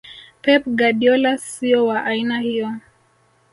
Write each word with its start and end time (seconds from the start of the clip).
Pep 0.41 0.63
Guardiola 0.65 1.37
sio 1.37 1.85
wa 1.85 2.03
aina 2.03 2.39
hiyo 2.39 2.71